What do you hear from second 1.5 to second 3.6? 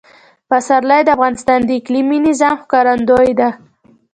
د اقلیمي نظام ښکارندوی ده.